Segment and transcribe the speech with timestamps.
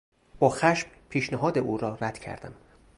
[0.39, 2.53] با خشم پیشنهاد او را رد کردم.